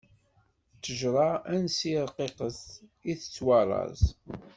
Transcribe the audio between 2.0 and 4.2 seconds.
ṛqiqet, i tettwaṛṛaẓ.